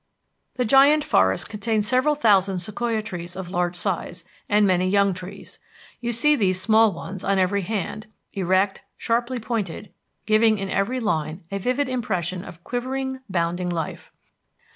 The 0.55 0.65
Giant 0.65 1.03
Forest 1.03 1.47
contains 1.47 1.87
several 1.87 2.15
thousand 2.15 2.57
sequoia 2.57 3.03
trees 3.03 3.35
of 3.35 3.51
large 3.51 3.75
size, 3.75 4.25
and 4.49 4.65
many 4.65 4.89
young 4.89 5.13
trees. 5.13 5.59
You 5.99 6.11
see 6.11 6.35
these 6.35 6.59
small 6.59 6.91
ones 6.91 7.23
on 7.23 7.37
every 7.37 7.61
hand, 7.61 8.07
erect, 8.33 8.81
sharply 8.97 9.37
pointed, 9.39 9.93
giving 10.25 10.57
in 10.57 10.71
every 10.71 10.99
line 10.99 11.43
a 11.51 11.59
vivid 11.59 11.87
impression 11.87 12.43
of 12.43 12.63
quivering, 12.63 13.19
bounding 13.29 13.69
life. 13.69 14.11